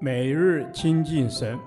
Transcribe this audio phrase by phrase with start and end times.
[0.00, 1.58] 每日亲近神，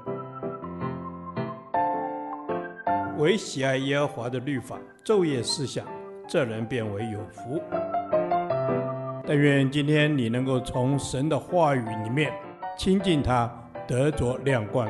[3.17, 5.85] 唯喜爱耶和华的律法，昼夜思想，
[6.27, 7.61] 这人便为有福。
[9.25, 12.31] 但愿今天你能够从神的话语里面
[12.77, 13.51] 亲近他，
[13.87, 14.87] 得着亮光。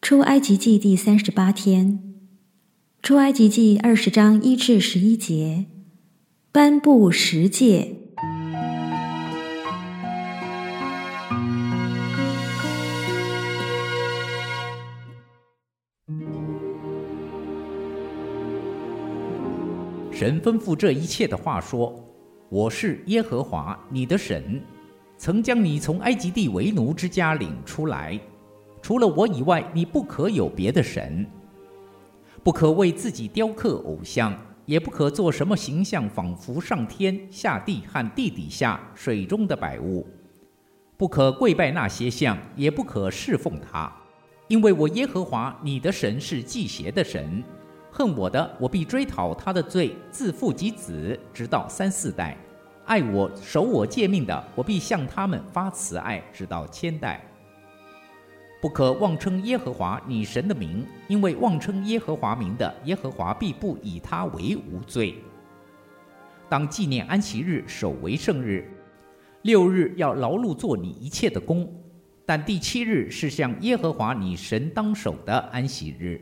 [0.00, 2.00] 出埃及记第三十八天，
[3.02, 5.66] 出埃及记二十章一至十一节，
[6.52, 8.01] 颁布十诫。
[20.22, 21.92] 神吩咐这一切的话说
[22.48, 24.62] ：“我是耶和华你的神，
[25.16, 28.16] 曾将你从埃及地为奴之家领出来。
[28.80, 31.26] 除了我以外，你不可有别的神，
[32.44, 34.32] 不可为自己雕刻偶像，
[34.64, 40.06] 也不可做什么形象，仿佛上天下地和地底下水中的百物，
[40.96, 43.92] 不可跪拜那些像，也不可侍奉他，
[44.46, 47.42] 因为我耶和华你的神是忌邪的神。”
[47.94, 52.34] 恨我的，我必追讨他的罪，自父及子，直到三四代；
[52.86, 57.22] 爱我、守我诫命的，我必向他们发慈爱，直到千代。
[58.62, 65.16] 不可妄称耶和华你神的名，因为妄称耶和华名的，耶和华必不以他为无罪。
[66.48, 68.66] 当纪念安息日，守为圣日。
[69.42, 71.70] 六日要劳碌做你一切的工，
[72.24, 76.18] 但第七日是向耶和华你神当守的安息日。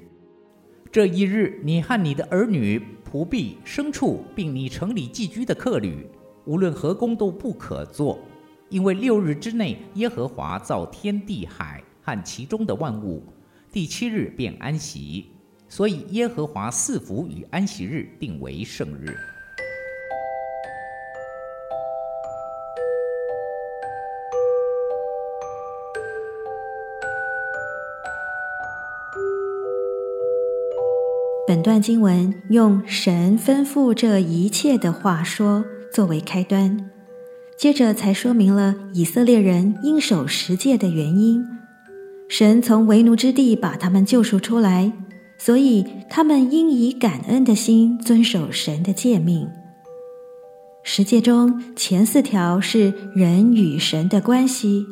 [0.93, 6.05] 这一日，你和你的儿女、仆婢、牲畜，并你城里寄居的客旅，
[6.47, 8.19] 无论何工都不可做，
[8.71, 13.23] 因为六日之内，耶和华造天地海和其中的万物，
[13.71, 15.27] 第七日便安息，
[15.69, 19.17] 所以耶和华赐福与安息日，定为圣日。
[31.51, 36.89] 本段经文用神吩咐这一切的话说作为开端，
[37.59, 41.45] 接着才说明了以色列人应守十诫的原因。
[42.29, 44.93] 神从为奴之地把他们救赎出来，
[45.39, 49.49] 所以他们应以感恩的心遵守神的诫命。
[50.85, 54.87] 十诫中前四条是人与神的关系，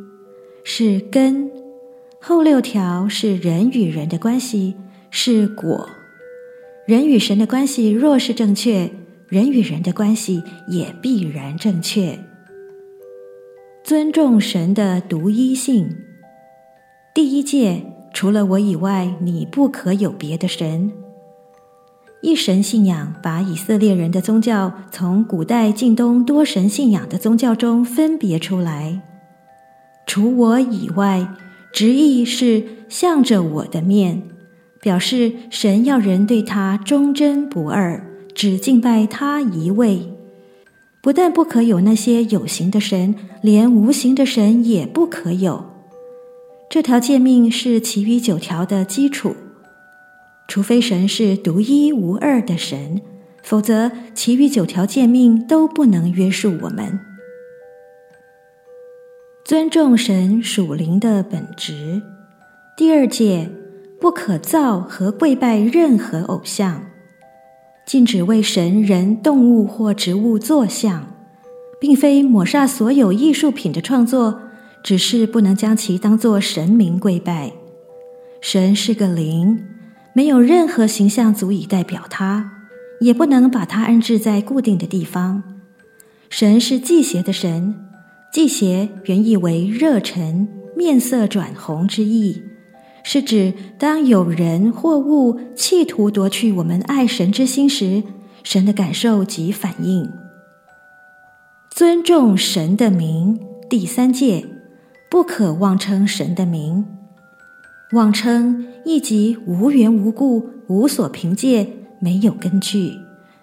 [0.65, 1.49] 是根；
[2.21, 4.75] 后六条是人与人的关系，
[5.09, 5.89] 是果。
[6.89, 8.91] 人与神的关系若是正确，
[9.29, 12.19] 人与人的关系也必然正确。
[13.85, 15.95] 尊重神的独一性。
[17.15, 17.83] 第一诫，
[18.15, 20.91] 除了我以外，你不可有别的神。
[22.23, 29.03] 一神信仰把以色列人的宗教从古代近东多神信仰的宗教中分别出来。
[30.07, 31.35] 除我以外，
[31.71, 34.23] 直译是向着我的面。
[34.81, 40.13] 表示神要人对他忠贞不二，只敬拜他一位。
[41.01, 45.65] 不但不可有那些有形的神，连无形的神也不可有。
[46.69, 49.35] 这条诫命是其余九条的基础。
[50.49, 53.01] 除非神是独一无二的神，
[53.43, 56.99] 否则其余九条诫命都不能约束我们。
[59.45, 62.03] 尊重神属灵的本质。
[62.77, 63.51] 第二诫。
[64.01, 66.83] 不可造和跪拜任何偶像，
[67.85, 71.15] 禁止为神、人、动物或植物作像，
[71.81, 74.41] 并非抹煞所有艺术品的创作，
[74.85, 77.53] 只是不能将其当作神明跪拜。
[78.41, 79.65] 神是个灵，
[80.13, 82.53] 没有任何形象足以代表他，
[83.01, 85.43] 也不能把他安置在固定的地方。
[86.31, 87.75] 神是祭邪的神，
[88.33, 92.41] 祭邪原意为热忱、面色转红之意。
[93.11, 98.03] 是指当有人或物企图夺去我们爱神之心时，
[98.45, 100.13] 神的感受及反应。
[101.71, 103.41] 尊重神的名，
[103.71, 104.45] 第三戒，
[105.11, 106.85] 不可妄称神的名。
[107.93, 111.67] 妄称意即无缘无故、无所凭借、
[112.01, 112.93] 没有根据，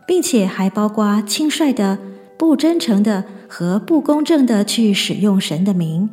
[0.06, 1.98] 并且还包括轻率的、
[2.38, 6.08] 不真诚的和不公正的去使用神的名。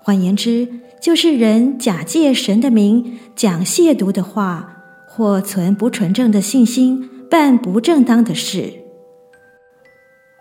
[0.00, 0.66] 换言之，
[1.04, 8.72] 就是人假借神的名讲亵渎的话，或存不纯正的信心，办不正当的事。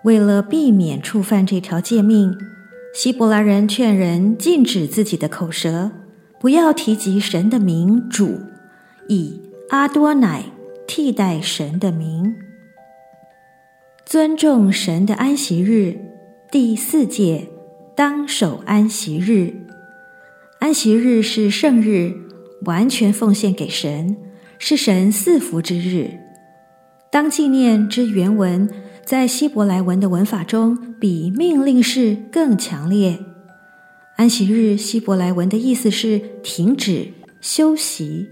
[0.05, 2.33] 为了避免触犯这条诫命，
[2.95, 5.91] 希伯来人劝人禁止自己的口舌，
[6.39, 8.39] 不要提及神的名主，
[9.09, 10.45] 以阿多乃
[10.87, 12.33] 替代神的名。
[14.05, 15.99] 尊重神的安息日，
[16.49, 17.49] 第四诫，
[17.93, 19.59] 当守安息日。
[20.63, 22.13] 安息日是圣日，
[22.61, 24.15] 完全奉献给神，
[24.57, 26.09] 是神赐福之日。
[27.11, 28.69] 当纪念之原文，
[29.03, 33.19] 在希伯来文的文法中，比命令式更强烈。
[34.15, 37.09] 安息日希伯来文的意思是停止、
[37.41, 38.29] 休息。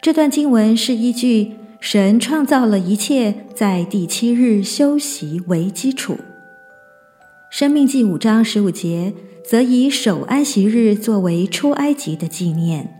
[0.00, 6.16] 这段经文是依据神创造了一切，在第七日休息为基础。
[7.50, 12.94] 生命记五章十五节则以守安息日作为出埃及的纪念。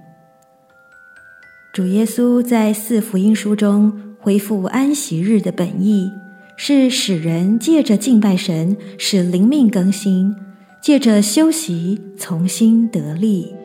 [1.74, 6.10] 主耶稣在四福音书中恢复安息日的本意，
[6.56, 10.34] 是使人借着敬拜神，使灵命更新；
[10.82, 13.57] 借着休息，重新得力。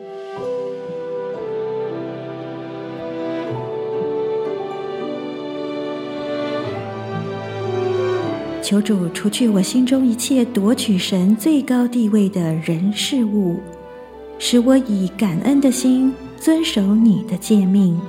[8.64, 13.60] 求主除去我心中一切夺取神最高地位的人事物，
[14.38, 18.00] 使我以感恩的心遵守你的诫命。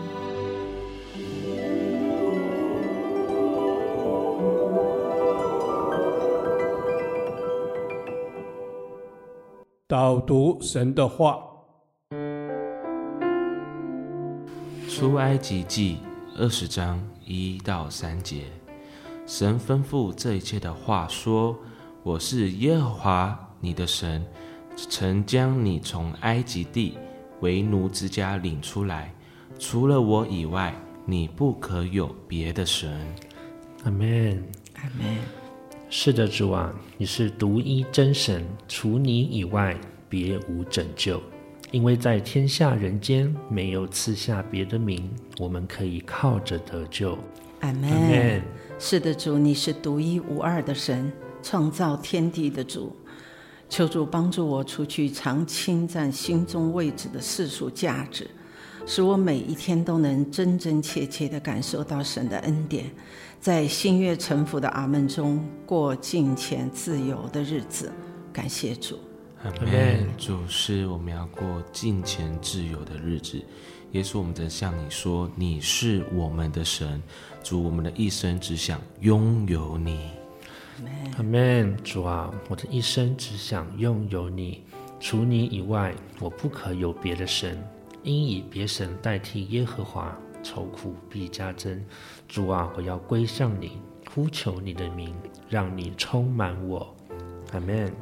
[9.85, 11.37] 导读神的话，
[14.87, 15.97] 出埃及记
[16.37, 18.43] 二十章一到三节。
[19.25, 21.57] 神吩咐这一切的话说
[22.03, 24.23] ：“我是耶和华你的神，
[24.75, 26.95] 曾将你从埃及地
[27.39, 29.11] 为奴之家领出来。
[29.57, 30.75] 除了我以外，
[31.07, 33.01] 你不可有别的神。”
[33.83, 34.43] 阿门，
[34.75, 35.17] 阿门。
[35.89, 39.75] 是的，主啊，你是独一真神，除你以外，
[40.07, 41.19] 别无拯救。
[41.71, 47.17] 因为在天下人间没有赐下别的名，我们可以靠着得救。
[47.65, 48.41] 阿门。
[48.77, 52.95] 是的，主，你是独一无二的神，创造天地的主。
[53.67, 58.29] 求主帮助我除去常侵占心中位置的世俗价值，
[58.85, 62.85] 使我每一天都能真真切切地感受到神的恩典，
[63.39, 67.91] 在心悦诚服的阿门中过敬虔自由的日子。
[68.31, 68.99] 感谢主。
[69.43, 70.07] 阿门。
[70.17, 73.43] 主是我们要过敬虔自由的日子。
[73.95, 77.01] 耶稣，我们在向你说，你是我们的神。
[77.41, 80.11] 主，我们的一生只想拥有你。
[81.15, 81.77] 阿门。
[81.81, 84.65] 主啊，我的一生只想拥有你，
[84.99, 87.57] 除你以外，我不可有别的神。
[88.03, 90.13] 因以别神代替耶和华，
[90.43, 91.81] 愁苦必加增。
[92.27, 93.79] 主啊，我要归向你，
[94.13, 95.15] 呼求你的名，
[95.47, 96.93] 让你充满我。
[97.53, 97.93] 阿门。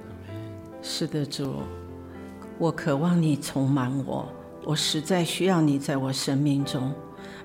[0.81, 1.61] 是的，主，
[2.57, 4.27] 我渴望你充满我，
[4.65, 6.93] 我实在需要你在我生命中。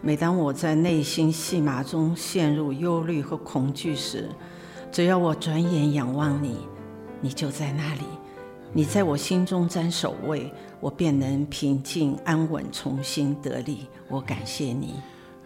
[0.00, 4.29] 每当我在内心戏码中陷入忧虑和恐惧时，
[4.93, 6.56] 只要我转眼仰望你，
[7.20, 8.03] 你就在那里。
[8.73, 13.87] 你在我心中占首位，我便能平静安稳，重新得力。
[14.09, 14.94] 我感谢你，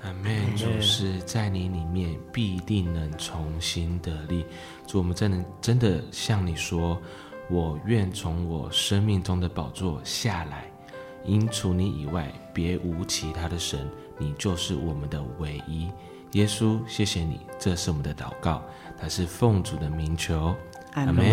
[0.02, 0.56] 阿门。
[0.56, 4.44] 主是在你里面必定能重新得力。
[4.88, 7.00] 主，我们真的真的向你说，
[7.48, 10.70] 我愿从我生命中的宝座下来，
[11.24, 13.80] 因除你以外，别无其他的神。
[14.18, 15.88] 你就是我们的唯一，
[16.32, 18.62] 耶稣，谢谢你，这是我们的祷告，
[18.96, 20.54] 他是奉主的名求，
[20.92, 21.24] 阿门。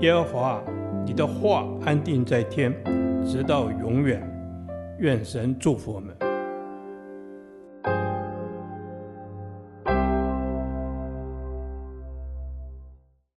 [0.00, 0.60] 耶和华，
[1.04, 2.74] 你的话安定在天，
[3.24, 4.20] 直到永远。
[4.98, 6.25] 愿神祝福我们。